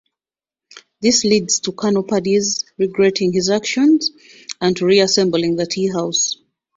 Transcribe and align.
This 0.99 1.23
leads 1.23 1.59
to 1.59 1.73
Colonel 1.73 2.01
Purdy's 2.01 2.65
regretting 2.79 3.33
his 3.33 3.51
actions 3.51 4.09
and 4.59 4.75
to 4.77 4.87
reassembling 4.87 5.57
the 5.57 5.67
teahouse. 5.67 6.37